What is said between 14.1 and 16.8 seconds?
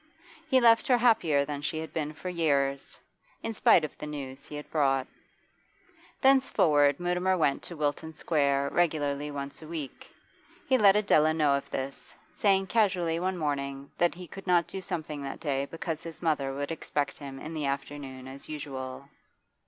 he could not do something that day because his mother would